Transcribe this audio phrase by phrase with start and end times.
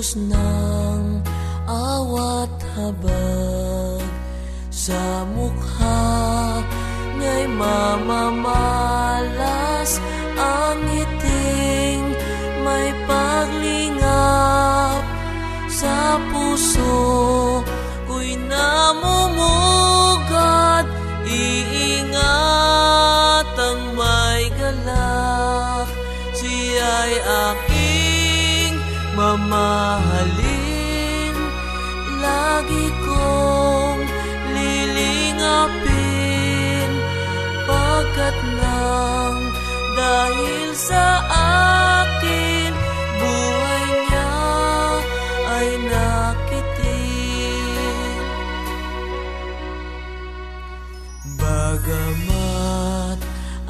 [0.00, 1.20] Puspos ng
[1.68, 4.00] awat habag.
[4.72, 6.64] Sa mukha
[7.20, 8.89] niya'y mamamalas
[40.10, 41.22] dahil sa
[42.02, 42.74] akin
[43.22, 44.34] Buhay niya
[45.46, 47.62] ay nakitin
[51.38, 53.18] Bagamat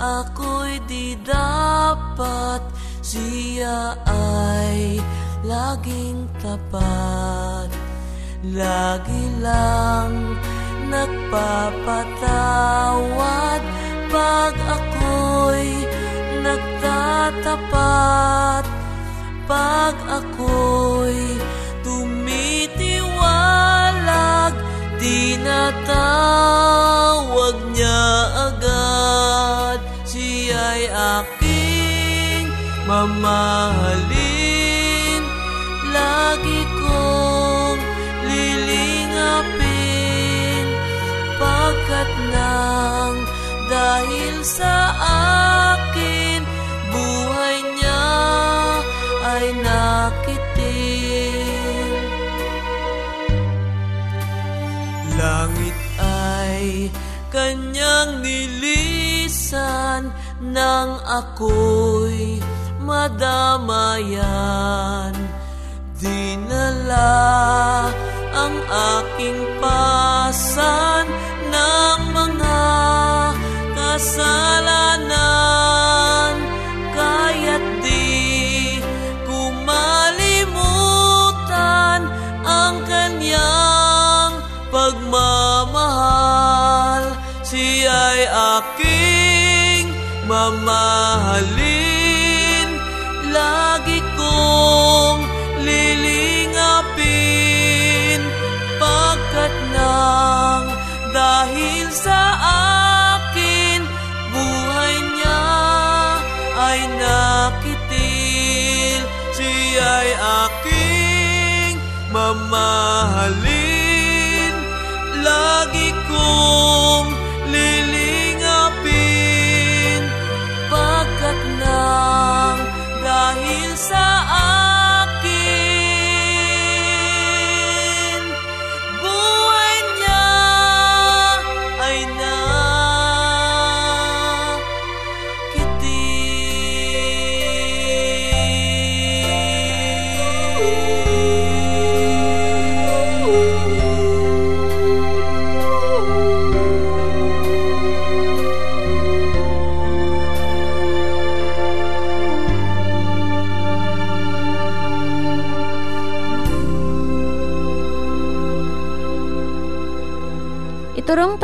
[0.00, 2.64] ako'y di dapat
[3.04, 4.96] Siya ay
[5.44, 7.68] laging tapat.
[8.40, 10.40] Lagi lang
[10.88, 13.60] nagpapatawad
[14.08, 14.69] Pag
[17.30, 18.66] nagtatapat
[19.46, 21.38] Pag ako'y
[21.86, 23.50] tumitiwalag
[25.00, 25.96] Tinatawag
[27.72, 28.04] niya
[28.52, 29.80] agad.
[30.04, 32.52] Siya'y aking
[32.84, 34.12] mamahalin.
[35.88, 37.80] Lagi kong
[38.28, 39.56] lilingapin.
[41.40, 43.16] Pagkat nang
[43.72, 44.89] dahil sa
[59.50, 62.38] nilisan Nang ako'y
[62.86, 64.14] madamayan
[65.98, 67.12] Dinala
[68.30, 71.06] ang aking pasan
[71.50, 72.62] Ng mga
[73.76, 74.49] kasalanan
[112.70, 113.49] mamahalin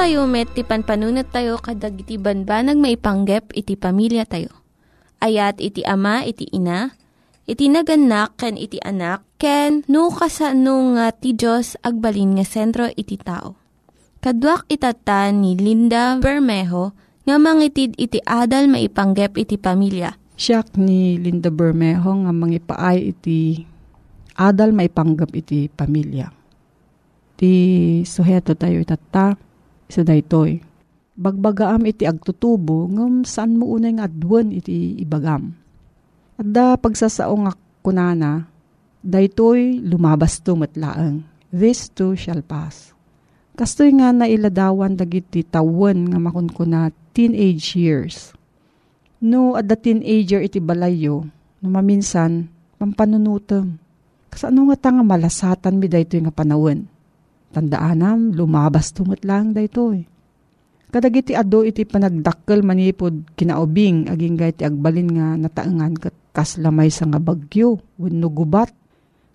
[0.06, 4.55] Tayo met, ti panpanunat tayo kadag iti banbanag maipanggep iti pamilya tayo.
[5.19, 6.94] Ayat iti ama, iti ina,
[7.43, 13.19] iti naganak, ken iti anak, ken no, kasano nga ti Diyos agbalin nga sentro iti
[13.19, 13.58] tao.
[14.23, 16.94] Kaduak itatan ni Linda Bermejo
[17.26, 20.14] nga mangitid iti adal maipanggep iti pamilya.
[20.38, 23.58] Siya ni Linda Bermejo nga mangipaay iti
[24.38, 26.31] adal maipanggep iti pamilya.
[27.35, 27.53] Ti
[28.06, 29.35] suheto tayo itata,
[29.87, 30.62] isa daytoy.
[31.17, 35.56] Bagbagaam iti agtutubo, ngam saan mo unay nga adwan iti ibagam.
[36.37, 38.44] At da pagsasao nga kunana,
[39.00, 41.25] daytoy lumabas to matlaang.
[41.49, 42.93] This too shall pass.
[43.56, 48.37] Kastoy nga nailadawan dagiti tawan nga makunkuna teenage years.
[49.17, 51.25] No, at the teenager iti balayo,
[51.65, 53.81] no maminsan, pampanunutem.
[54.29, 56.85] Kasano nga ta nga malasatan mi daytoy nga panawin
[57.54, 60.06] Tandaanam, lumabas tumot lang dayto eh.
[60.87, 67.19] Kadagiti ado iti panagdakkel manipod kinaubing aging ti agbalin nga nataengan kat kaslamay sa nga
[67.19, 68.70] bagyo wenno gubat.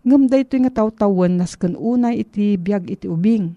[0.07, 3.53] Ngem dayto nga tawtawan nasken unay iti biag iti ubing.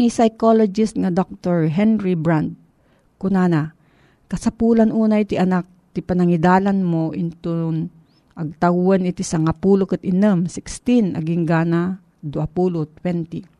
[0.00, 1.68] Ni psychologist nga Dr.
[1.70, 2.58] Henry Brand
[3.18, 3.74] kunana
[4.30, 7.86] kasapulan unay ti anak ti panangidalan mo into
[8.38, 13.57] agtawan iti sangapulo ket inem 16 aging gana 20 20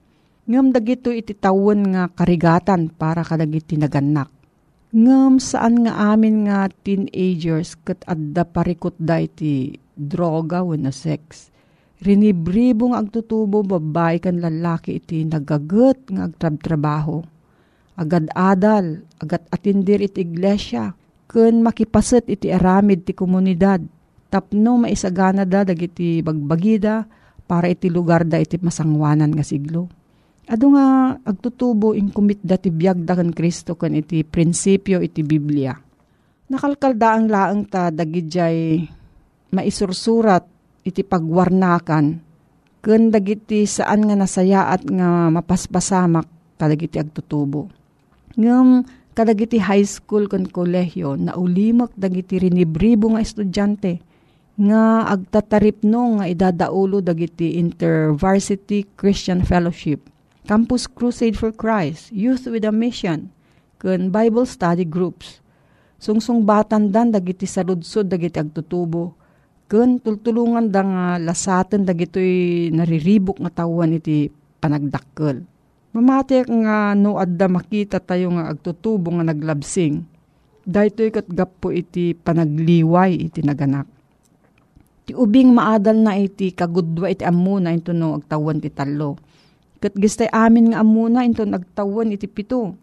[0.48, 4.32] Ngam dagito iti tawon nga karigatan para kadagiti naganak.
[4.96, 11.52] Ngam saan nga amin nga teenagers kat adda parikot da iti droga wano sex.
[12.00, 17.20] Rinibribo nga agtutubo babae kan lalaki iti nagagat nga agtrab-trabaho.
[18.00, 20.96] Agad adal, agad atindir iti iglesia,
[21.28, 23.84] kun makipaset iti aramid ti komunidad.
[24.32, 27.04] Tapno maisagana da dagiti bagbagida
[27.44, 29.97] para iti lugar da iti masangwanan nga siglo
[30.48, 35.76] Ado nga agtutubo in kumit dati biyag da kan Kristo kan iti prinsipyo iti Biblia.
[36.48, 38.80] Nakalkalda ang laang ta dagidjay
[39.52, 40.48] maisursurat
[40.88, 42.24] iti pagwarnakan
[42.80, 46.24] ken dagiti saan nga nasaya at nga mapaspasamak
[46.56, 47.68] kadagiti agtutubo.
[48.40, 54.00] Ngem kadagiti high school ken kolehiyo na ulimak dagiti rinibribo nga estudyante
[54.56, 60.08] nga agtataripno nga idadaulo dagiti InterVarsity Christian Fellowship
[60.48, 63.28] Campus Crusade for Christ, Youth with a Mission,
[63.76, 65.44] kun Bible Study Groups.
[66.00, 69.12] Sungsung batan dan dagiti saludsod dagiti agtutubo.
[69.68, 75.44] Kun tultulungan da nga lasaten dagitoy nariribok nga tawan iti panagdakkel.
[75.92, 80.00] Mamatek nga no adda makita tayo nga agtutubo nga naglabsing.
[80.64, 83.84] Daytoy kat gapo iti panagliway iti naganak.
[85.04, 89.27] Ti ubing maadal na iti kagudwa iti amuna ito no agtawan ti talo
[89.78, 92.74] Kat gistay amin nga amuna into nagtawan iti pito.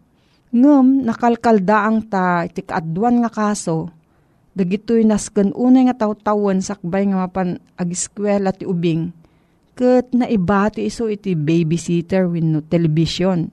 [0.56, 3.92] Ngem nakalkaldaang ta iti kaadwan nga kaso.
[4.56, 9.12] Dagitoy nasken unay nga tawtawan sakbay nga mapan agiskwela ti ubing.
[9.76, 13.44] Kat naibati iso iti babysitter wenno television.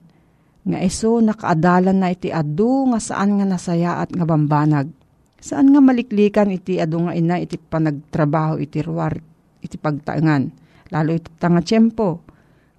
[0.64, 4.88] Nga iso nakaadalan na iti adu nga saan nga nasaya at nga bambanag.
[5.36, 9.20] Saan nga maliklikan iti adu nga ina iti panagtrabaho iti ruwar
[9.60, 10.48] iti pagtaengan.
[10.88, 12.24] Lalo iti tanga tiyempo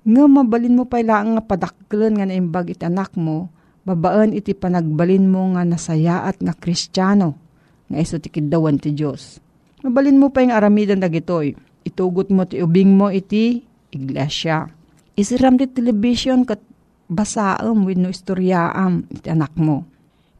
[0.05, 3.50] nga mabalin mo pa ilang nga padaklan nga naimbag iti anak mo,
[3.89, 7.33] babaan iti panagbalin mo nga nasaya at nga kristyano,
[7.89, 9.41] nga iso ti kidawan ti Diyos.
[9.81, 14.69] Mabalin mo pa yung aramidan dagitoy, itugot mo ti ubing mo iti iglesia.
[15.17, 16.62] Isiram ti television kat
[17.09, 19.85] basaam wenno istoryaam iti anak mo.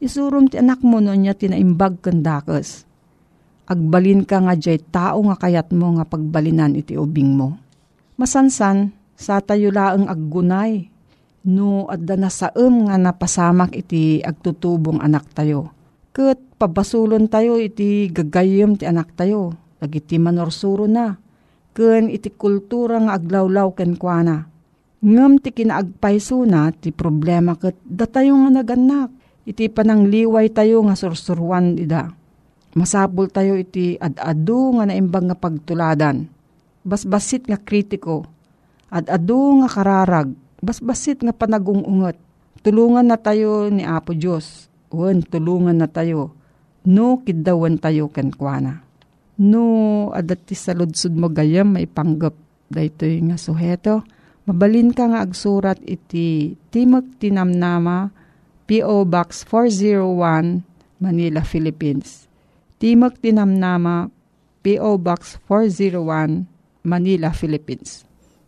[0.06, 2.86] isurum ti anak mo no niya tinaimbag kandakes.
[3.66, 7.58] Agbalin ka nga jay tao nga kayat mo nga pagbalinan iti ubing mo.
[8.22, 10.92] Masansan, sa tayo laeng aggunay,
[11.48, 15.72] no adda na saem nga napasamak iti agtutubong anak tayo.
[16.16, 21.20] Ket pabasulon tayo iti gagayem ti anak tayo, dagiti manorsuro na,
[21.76, 24.48] ken iti kultura nga aglawlaw ken kuana.
[25.06, 29.12] Ngem ti kinaagpayso na ti problema ket datayo nga naganak,
[29.46, 32.10] iti panangliway tayo nga sursurwan ida.
[32.76, 36.28] Masapul tayo iti ad-adu nga naimbag nga pagtuladan.
[36.84, 38.28] Basbasit nga kritiko,
[38.96, 40.32] ad-adu nga kararag,
[40.64, 42.16] basbasit nga panagungungot.
[42.64, 46.32] Tulungan na tayo ni Apo Diyos wen tulungan na tayo.
[46.88, 48.86] No, kidawan tayo kenkwana.
[49.36, 49.64] No,
[50.16, 52.38] adat ti saludsud mo gayam may panggap
[52.72, 54.08] daytoy nga suheto.
[54.46, 58.14] Mabalin ka nga agsurat iti Timog Tinamnama,
[58.70, 59.04] P.O.
[59.10, 60.62] Box 401,
[61.02, 62.30] Manila, Philippines.
[62.78, 64.14] Timog Tinamnama,
[64.62, 65.02] P.O.
[65.02, 66.46] Box 401,
[66.86, 68.05] Manila, Philippines.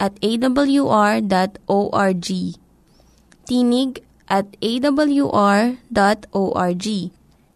[0.00, 1.28] at awr.org.
[3.44, 3.92] Tinig
[4.30, 5.76] at awr.org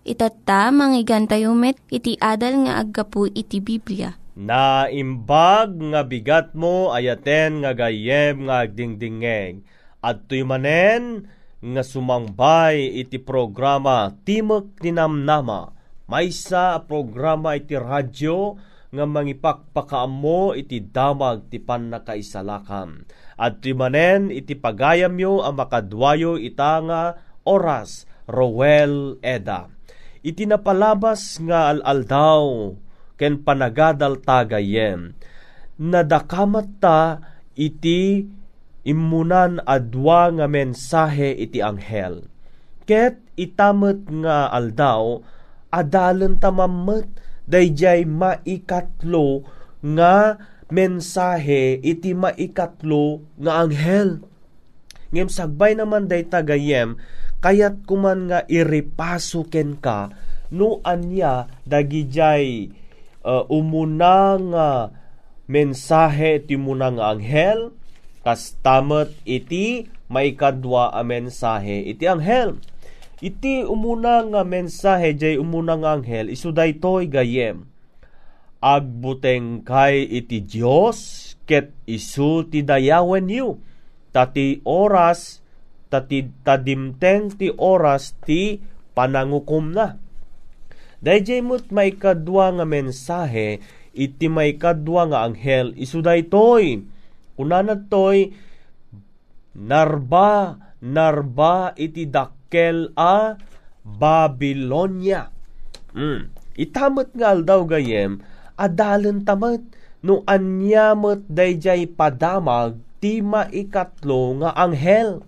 [0.05, 4.13] Itatta, manggigan tayo met, iti adal nga aggapu iti Biblia.
[4.37, 9.65] Na imbag nga bigat mo ayaten nga gayem nga agdingdingeng.
[10.05, 11.33] At tuy manen
[11.65, 15.73] nga sumangbay iti programa Timok Tinamnama.
[16.05, 18.61] Maysa programa iti radyo
[18.95, 23.05] nga mangipakpakaamo iti damag ti pannakaisalakan.
[23.35, 26.79] At tuy manen iti pagayam yo ang makadwayo ita
[27.43, 29.69] oras Rowel Eda.
[30.25, 32.73] Iti napalabas nga alaldaw
[33.19, 35.13] ken panagadal tagayem
[35.79, 37.19] nadakamat ta
[37.59, 38.27] iti
[38.87, 42.31] imunan adwa nga mensahe iti anghel.
[42.85, 45.25] Ket itamet nga aldaw
[45.73, 47.09] adalan tamamet
[47.45, 49.45] dayjay maikatlo
[49.85, 50.41] nga
[50.73, 54.25] mensahe iti maikatlo nga anghel.
[55.15, 56.99] Ngem sagbay naman day tagayem
[57.45, 60.11] kayat kuman nga iripaso ken ka
[60.49, 62.73] no anya dagijay
[63.21, 64.89] uh, umunang uh,
[65.45, 67.77] mensahe ti munang anghel
[68.25, 72.57] kas tamet iti maikadwa a mensahe iti anghel
[73.25, 77.65] iti umunang nga mensahe jay umunang anghel isu daytoy gayem
[78.61, 83.57] agbuteng kay iti Dios ket isu ti dayawen yu
[84.13, 85.41] tati oras
[85.89, 88.59] tati tadimteng ti oras ti
[88.99, 89.99] panangukom na.
[91.05, 93.61] Dayjay mo't may kadwa nga mensahe,
[93.93, 96.83] iti may kadwa nga anghel, isuday toy.
[97.37, 98.33] Unanad toy,
[99.53, 102.09] narba, narba iti
[102.55, 103.35] dakkel a
[103.83, 105.35] Babylonia.
[105.91, 106.31] Mm.
[106.55, 108.23] Itamot nga aldaw gayem,
[108.55, 109.63] adalan tamat,
[110.07, 115.21] no anyamot dayjay padamag, ti maikatlo nga anghel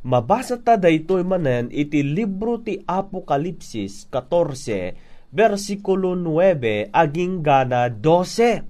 [0.00, 8.64] Mabasa ta daytoy manen iti libro ti Apokalipsis 14 versikulo 9 aging gana 12.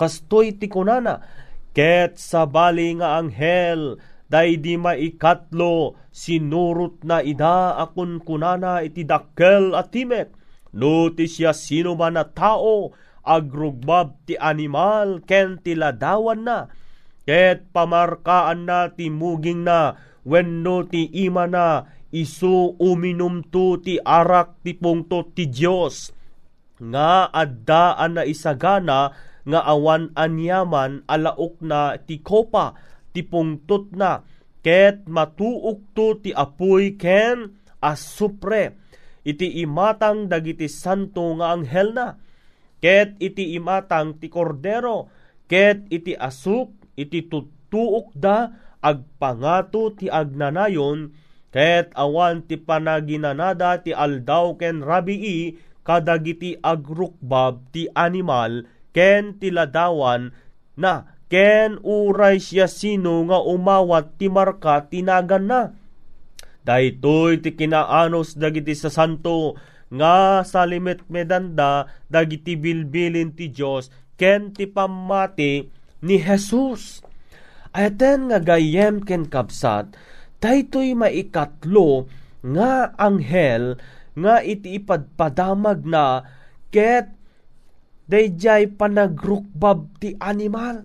[0.00, 1.20] Kastoy ti kunana
[1.76, 4.00] ket sabali nga anghel
[4.30, 10.30] day di maikatlo sinurot na ida akun kunana iti dakkel at timek
[10.70, 12.94] no ti siya sino man na tao
[13.26, 16.58] agrugbab ti animal ken ti ladawan na.
[17.28, 19.94] Ket pamarkaan na ti muging na
[20.24, 26.10] wenno ti ima na isu uminum tu ti arak ti pungto ti Dios
[26.80, 29.14] nga addaan na isagana
[29.46, 32.74] nga awan anyaman alaok na ti kopa
[33.10, 34.22] ti pungtot na.
[34.60, 38.76] Ket matuok tu ti apoy ken asupre.
[39.24, 42.16] Iti imatang dagiti santo nga anghel na.
[42.80, 45.08] Ket iti imatang ti kordero.
[45.48, 51.12] Ket iti asuk iti tutuok da agpangato ti agnanayon.
[51.50, 60.30] Ket awan ti panaginanada ti aldaw ken rabii kadagiti agrukbab ti animal ken ti ladawan
[60.78, 65.62] na ken uray siya sino nga umawat ti marka tinagan na
[66.60, 69.56] Daytoy ti kinaanos dagiti sa santo
[69.90, 73.88] nga salimet medanda dagiti bilbilin ti Dios
[74.20, 75.64] ken ti pamati
[76.04, 77.00] ni Jesus.
[77.72, 79.94] Ayaten nga gayem ken kapsat,
[80.42, 82.10] daytoy maikatlo
[82.44, 83.80] nga anghel
[84.18, 86.26] nga iti ipadpadamag na
[86.68, 87.08] ket
[88.10, 90.82] dayjay panagrukbab ti animal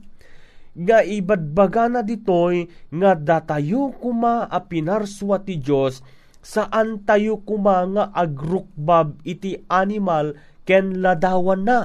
[0.75, 6.03] nga ibadbaga na ditoy nga datayo kuma a pinarswa ti Dios
[6.45, 11.79] saan tayo kuma nga agrukbab iti animal ken ladawan na.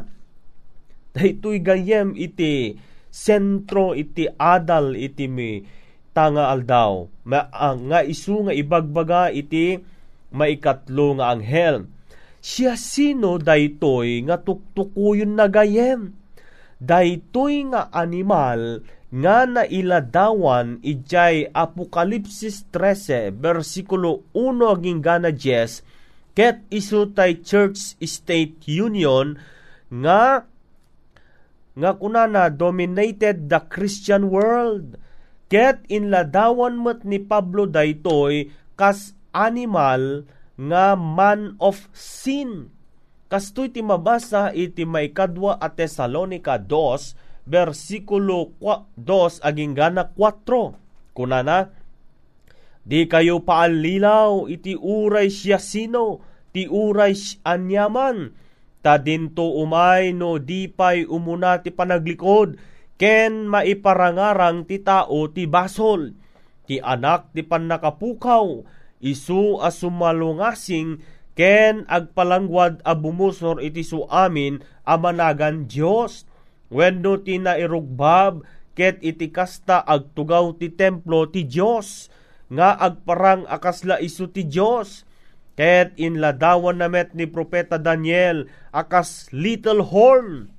[1.17, 2.77] Daytoy gayem iti
[3.09, 5.65] sentro iti adal iti mi
[6.13, 7.09] tanga aldaw.
[7.25, 9.81] Ma, uh, nga isu nga ibagbaga iti
[10.35, 11.89] maikatlo nga anghel.
[12.45, 16.20] Siya sino daytoy nga tuktukuyon na gayem
[16.81, 25.85] daytoy nga animal nga nailadawan ijay Apokalipsis 13 versikulo 1 aging gana 10
[26.33, 29.37] ket isu tay Church State Union
[29.93, 30.49] nga
[31.81, 34.99] nga kunana dominated the Christian world.
[35.51, 42.71] Ket inladawan met ni Pablo daytoy kas animal nga man of sin
[43.31, 51.15] Kastoy ti mabasa iti maikadwa at Tesalonica 2, versikulo 2 aging gana 4.
[51.15, 51.71] Kunana,
[52.83, 57.15] Di kayo paalilaw iti uray siya sino, ti uray
[57.47, 58.35] anyaman,
[58.83, 62.59] ta dinto umay no di pay umuna ti panaglikod,
[62.99, 66.19] ken maiparangarang ti tao ti basol,
[66.67, 68.67] ti anak ti panakapukaw,
[68.99, 70.99] isu asumalungasing
[71.41, 76.29] ken agpalangwad a bumusor iti suamin a managan Dios
[76.69, 78.45] wenno ti nairugbab
[78.77, 82.13] ket iti kasta agtugaw ti templo ti Dios
[82.53, 85.09] nga agparang akasla isu ti Dios
[85.57, 90.53] ket inladawan namet ni propeta Daniel akas little horn.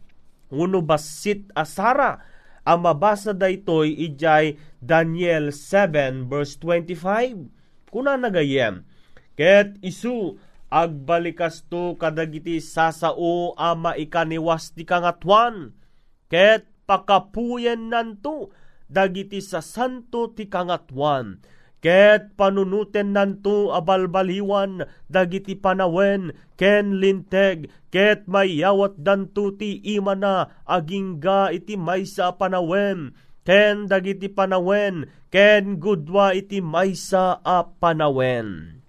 [0.51, 2.25] Uno basit asara.
[2.61, 7.49] Ang mabasa daytoy ijay Daniel 7 verse 25
[7.89, 8.85] kuna nagayem.
[9.33, 10.37] Ket isu
[10.71, 15.75] agbalikas to kadagiti sasao ama ikaniwas ti kangatwan
[16.31, 18.55] ket pakapuyen nanto
[18.87, 21.43] dagiti sa santo ti kangatwan
[21.83, 31.75] ket panunuten nanto abalbaliwan dagiti panawen ken linteg ket mayawat danto ti imana agingga iti
[31.75, 33.11] maysa panawen.
[33.41, 38.80] Ken dagiti panawen ken gudwa iti maysa a panawen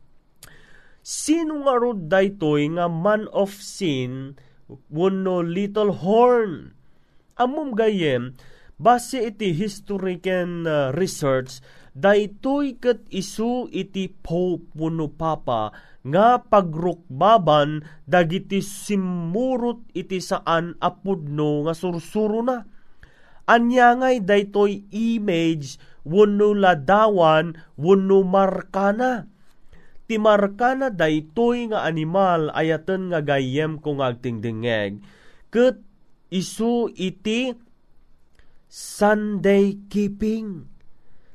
[1.03, 4.39] Sino nga rod daytoy nga man of sin
[4.87, 6.79] wano little horn?
[7.35, 8.39] Amom gayem,
[8.79, 11.59] base iti history ken uh, research,
[11.99, 15.75] daytoy ket isu iti Pope wano Papa
[16.07, 22.63] nga pagrukbaban dagiti simurot iti saan apudno nga sursuro na.
[23.51, 29.32] Anyangay daytoy image wano ladawan wano markana
[30.07, 34.99] ti markana daytoy nga animal ayaten nga gayem kung agtingdingeg.
[35.53, 35.79] Ket
[36.33, 37.53] isu iti
[38.73, 40.65] Sunday keeping.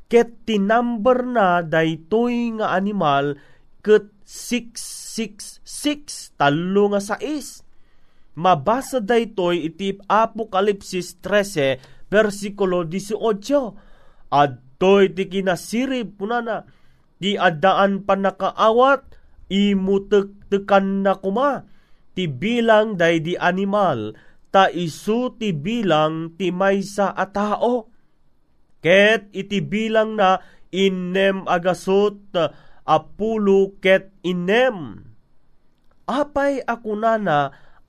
[0.10, 3.38] Ket ti number na daytoy nga animal
[3.86, 7.64] ket 666 talo nga sais.
[8.38, 16.68] Mabasa daytoy iti Apokalipsis 13 versikulo 18 adtoy ti kinasirib punana
[17.18, 19.18] Di adaan pa nakaawat,
[19.50, 21.66] imutek-tekan na kuma.
[22.14, 24.18] Ti bilang day di animal,
[24.50, 27.90] ta isu ti bilang ti maysa a tao.
[28.82, 30.42] Ket iti bilang na
[30.74, 32.34] inem agasot
[32.88, 35.04] apulo ket inem.
[36.08, 37.40] Apay ako na na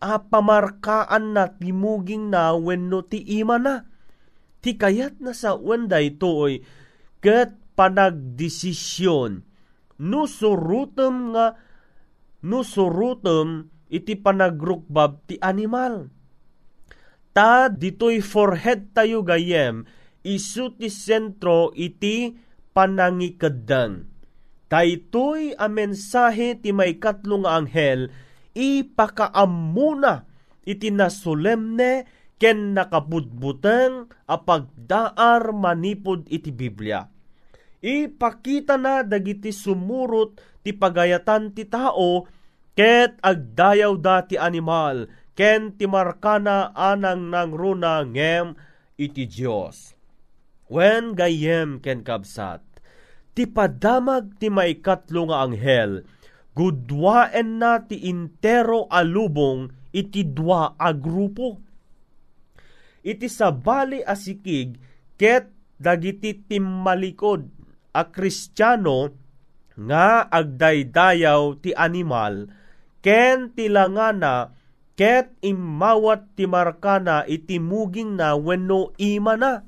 [0.03, 3.87] apamarkaan na timuging na wenno ti ima na.
[4.59, 6.67] Ti kayat na sa wenday toy
[7.23, 9.47] ket panagdesisyon
[10.03, 11.55] no surutem nga
[12.43, 16.11] no surutem iti panagrukbab ti animal.
[17.31, 19.87] Ta ditoy forehead tayo gayem
[20.27, 22.35] isu ti sentro iti
[22.75, 24.11] panangikedan.
[24.69, 28.11] Daytoy a mensahe ti may katlo nga anghel
[28.53, 30.29] ipakaamuna
[30.67, 32.05] iti nasolemne
[32.37, 37.18] ken nakabudbuteng a pagdaar manipod iti Biblia
[37.83, 42.27] ipakita na dagiti sumurot ti pagayatan ti tao
[42.75, 45.07] ket agdayaw da ti animal
[45.39, 48.59] ken ti markana anang nang runa ngem
[48.99, 49.95] iti Dios.
[50.69, 52.61] When gayem ken kabsat,
[53.33, 56.03] ti padamag ti maikatlo nga anghel,
[56.53, 61.63] gudwaen na ti intero alubong iti dua a grupo.
[63.07, 64.77] Iti sabali asikig
[65.15, 67.58] ket dagiti timmalikod
[67.95, 69.13] a kristyano
[69.79, 72.51] nga agdaydayaw ti animal
[72.99, 74.59] ken tilangana
[74.99, 79.63] ket imawat ti markana iti muging na wenno ima na.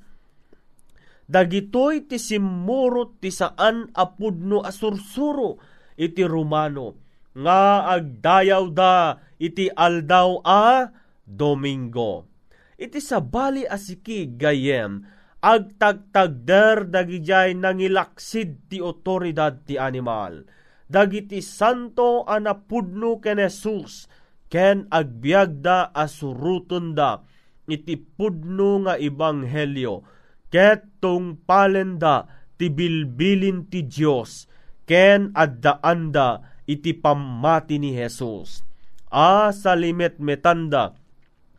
[1.31, 5.63] Dagitoy ti simurot ti saan apudno asursuro
[5.95, 6.99] iti Romano
[7.39, 10.91] nga agdayaw da iti aldaw a
[11.23, 12.27] Domingo.
[12.75, 15.07] Iti sabali asiki gayem
[15.41, 20.45] agtagtagder dagijay nangilaksid ti otoridad ti animal.
[20.91, 24.11] Dagiti santo anapudno ken Jesus
[24.53, 27.23] ken agbiagda asuruton da
[27.71, 30.03] iti pudno nga ibanghelyo
[30.51, 30.99] ket
[31.47, 32.27] palenda
[32.59, 34.51] ti bilbilin ti Dios
[34.85, 38.67] ken addaanda iti pamati ni Jesus.
[39.11, 40.99] A salimet metanda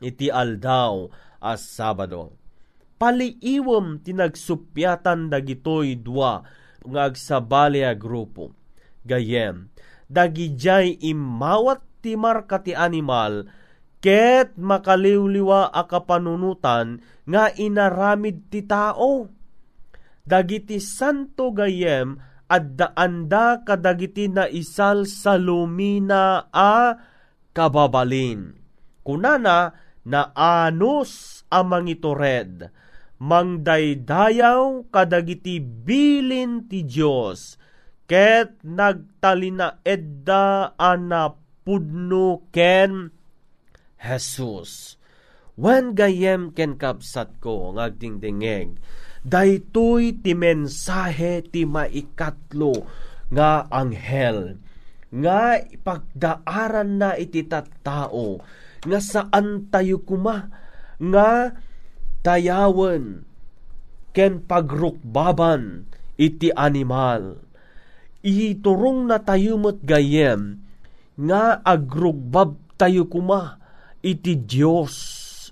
[0.03, 1.07] iti aldaw
[1.39, 2.40] as Sabado.
[3.01, 6.45] Paliiwom tinagsupyatan dagitoy dua
[6.85, 8.53] nga agsabali a grupo.
[9.01, 9.73] Gayem,
[10.05, 13.49] dagijay imawat ti marka ti animal,
[14.05, 19.25] ket makaliwliwa a kapanunutan nga inaramid ti tao.
[20.21, 27.01] Dagiti santo gayem addaanda kadagiti na isal sa lumina a
[27.49, 28.53] kababalin.
[29.01, 29.73] Kunana
[30.05, 32.69] na anos a mangitored,
[33.21, 37.61] mangdaydayaw kadagiti bilin ti Dios
[38.09, 43.13] ket nagtalina edda anap pudno ken
[44.01, 44.97] Jesus.
[45.53, 48.81] When gayem ken kapsat ko ngagdingdingeg,
[49.21, 52.73] daytoy ti mensahe ti maikatlo
[53.29, 54.57] nga anghel
[55.13, 58.41] nga ipagdaaran na iti tattao
[58.81, 60.49] nga saan tayo kuma
[60.97, 61.53] nga
[62.21, 63.25] tayawen
[64.15, 67.41] ken pagrukbaban iti animal.
[68.21, 70.61] Iturong na tayo gayem
[71.17, 73.57] nga agrugbab tayo kuma
[74.05, 74.93] iti Dios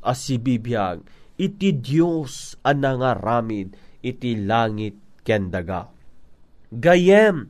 [0.06, 1.02] asibibiyag
[1.40, 5.88] iti Dios ang nangaramid iti langit kendaga.
[6.70, 7.48] Gayem,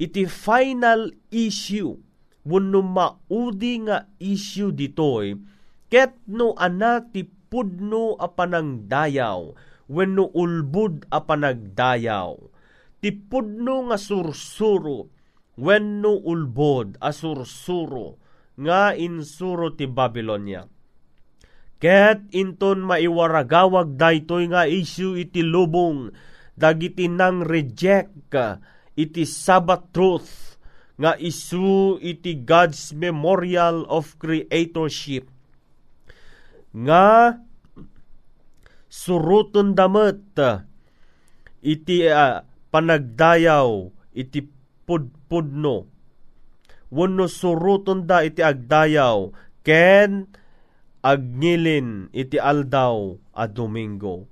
[0.00, 2.00] iti final issue
[2.48, 5.36] wenno maudi nga issue ditoy
[5.92, 7.04] ket no ana
[7.54, 9.54] pudno a panangdayaw
[9.86, 12.34] wenno ulbud a panagdayaw
[12.98, 15.06] ti pudno nga sursuro
[15.54, 18.18] wenno ulbod asursuro
[18.54, 20.66] nga insuro ti Babylonia.
[21.78, 26.10] Ket inton maiwaragawag daytoy nga issue iti lubong
[26.54, 28.34] dagiti nang reject
[28.94, 30.56] iti Sabbath truth
[30.94, 35.33] nga isu iti God's memorial of creatorship
[36.74, 37.38] nga
[38.90, 40.18] suruton damet
[41.62, 42.42] iti uh,
[42.74, 44.42] panagdayaw iti
[44.86, 45.86] pudpudno.
[46.94, 49.34] Wano suruton da iti agdayaw,
[49.66, 50.30] ken
[51.02, 54.30] agngilin iti aldaw a Domingo.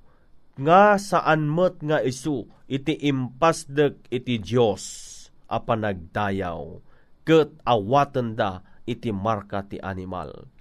[0.55, 4.83] Nga saan met nga isu iti impasdek iti Dios
[5.49, 6.79] a panagdayaw.
[7.27, 10.52] Ket awaten da iti marka ti animal.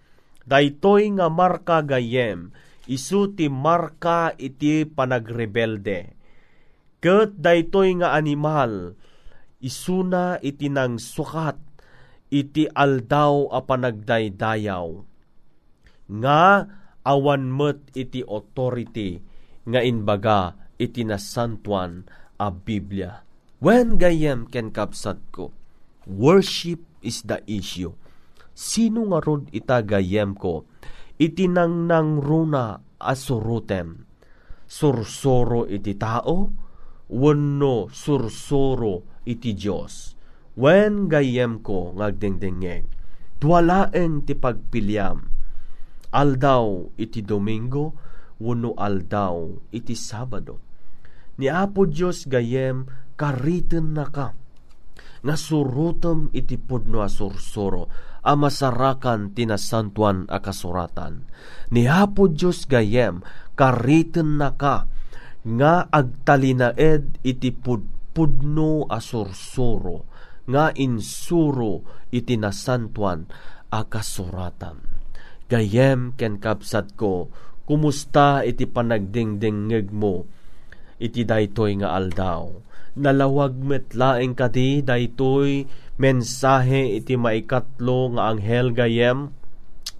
[0.48, 2.50] Daytoy nga marka gayem,
[2.90, 6.18] isu ti marka iti panagrebelde.
[7.02, 8.98] Ket daytoy nga animal,
[9.62, 11.58] isuna iti nang sukat
[12.32, 14.88] iti aldaw a panagdaydayaw
[16.12, 16.66] nga
[17.06, 19.20] awan met iti authority
[19.68, 22.08] nga inbaga iti nasantuan
[22.40, 23.22] a Biblia.
[23.62, 25.54] When gayem ken kapsat ko,
[26.02, 27.94] worship is the issue.
[28.52, 30.68] Sino nga rod ita gayem ko,
[31.16, 34.04] iti nang nang runa asurutem.
[34.68, 36.48] Sursoro iti tao,
[37.12, 40.16] wenno sursoro iti Dios.
[40.52, 42.88] When gayem ko ngagdengdengeng,
[43.40, 45.24] tuwalaeng ti pagpilyam,
[46.12, 47.96] aldaw iti Domingo,
[48.36, 50.60] wano aldaw iti Sabado.
[51.40, 52.84] Ni Apo Diyos gayem,
[53.16, 54.36] kariten na ka,
[55.22, 55.36] nga
[56.34, 57.88] iti pudno asursuro,
[58.22, 61.26] a masarakan tinasantuan a kasuratan.
[61.74, 63.22] Ni Apo Diyos gayem,
[63.58, 64.86] kariten na ka,
[65.42, 70.06] nga agtalinaed iti pudpudno asursuro
[70.48, 73.26] nga insuro iti nasantuan
[73.70, 73.82] a.
[75.46, 77.28] Gayem ken kapsat ko,
[77.68, 80.26] kumusta iti panagdingdingeg mo
[81.02, 82.52] iti daytoy nga aldaw.
[82.98, 85.64] Nalawag metlaeng kadi daytoy
[85.96, 89.32] mensahe iti maikatlo nga anghel gayem.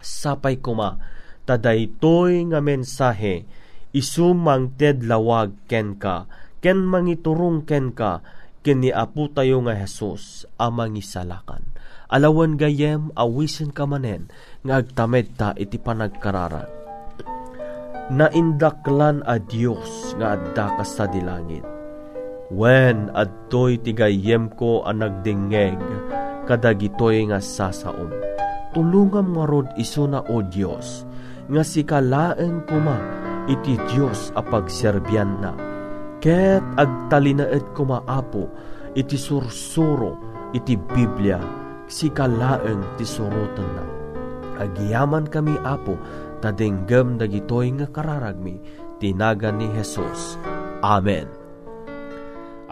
[0.03, 0.99] Sapay kuma
[1.47, 3.47] tadaytoy nga mensahe
[3.95, 6.27] isumang ted lawag ken ka
[6.65, 8.25] ken mangiturong ken ka
[8.67, 11.63] ken ni apo tayo nga Hesus amang isalakan.
[12.13, 14.29] Alawan gayem awisen ka manen
[14.67, 16.83] nga agtamed ta iti panagkararan
[18.13, 21.65] naindaklan a Dios nga adda ka sa dilangit
[22.53, 25.81] Wen adtoy tigayem ko ang nagdingeg
[26.45, 28.13] kadagitoy nga sasaom.
[28.77, 31.09] Tulungam nga rod iso na o Dios
[31.49, 33.01] nga si kalaeng kuma
[33.49, 35.57] iti Dios a pagserbyan na.
[36.21, 38.53] Ket agtalinaed kumaapo
[38.93, 40.21] iti sursuro
[40.53, 41.41] iti Biblia
[41.89, 43.85] si kalaeng ti surutan na.
[44.61, 45.97] Agiyaman kami apo
[46.45, 48.61] tadenggem dagitoy nga kararagmi
[49.01, 50.37] tinaga ni Jesus.
[50.85, 51.42] Amen.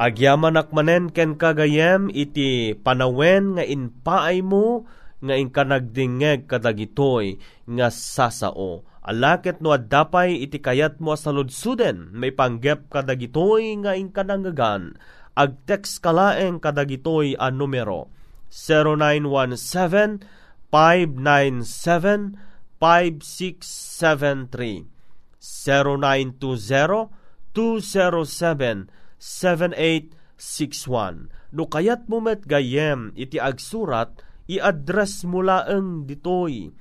[0.01, 4.89] Agyaman akmanen ken kagayem iti panawen nga inpaay mo
[5.21, 7.37] nga inkanagdingeg kadagitoy
[7.69, 8.89] nga sasao.
[9.05, 14.97] Alakit no addapay iti kayat mo sa ludsuden may panggep kadagitoy nga inkanangagan.
[15.37, 18.09] Ag text kalaeng kadagitoy a numero
[18.49, 20.25] 0917
[20.73, 22.41] 597
[22.81, 24.89] 5673
[25.37, 27.13] 0920
[27.53, 28.89] 207
[29.21, 31.29] 7861.
[31.53, 36.73] No kayat mo met gayem iti agsurat, i-address mo laeng ditoy.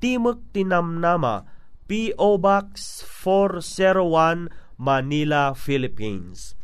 [0.00, 1.46] Timok Tinamnama,
[1.86, 2.40] P.O.
[2.40, 4.48] Box 401,
[4.80, 6.58] Manila, Philippines.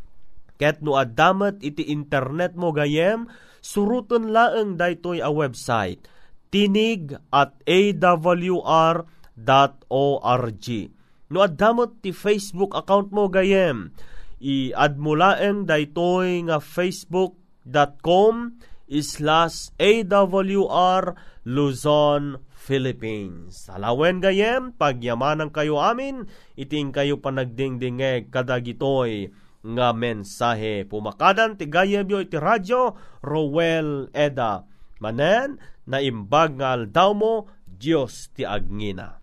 [0.58, 3.30] Ket no adamat iti internet mo gayem,
[3.62, 6.02] suruton laeng daytoy a website
[6.48, 9.06] tinig at awr.org.
[11.28, 13.92] No adamot ti Facebook account mo gayem,
[14.38, 18.34] i-admulaeng daytoy nga facebook.com
[18.88, 21.04] slash awr
[21.48, 23.72] Luzon, Philippines.
[23.72, 26.28] Alawen gayem, pagyamanan kayo amin,
[26.60, 29.32] iting kayo panagdingdingeg kadagitoy
[29.64, 30.84] nga mensahe.
[30.84, 34.68] Pumakadan ti gayem yo iti radyo, Rowel Eda.
[35.00, 35.56] Manen,
[35.88, 39.22] na imbag nga aldaw mo, Diyos ti agngina.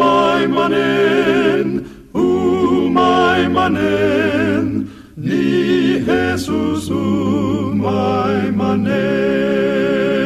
[0.00, 1.68] my manen,
[2.14, 2.26] u
[2.98, 10.19] my manen, ni Jesus, u my manen.